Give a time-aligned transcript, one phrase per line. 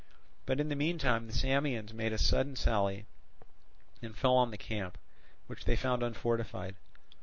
[0.47, 3.05] But in the meantime the Samians made a sudden sally,
[4.01, 4.97] and fell on the camp,
[5.45, 6.73] which they found unfortified.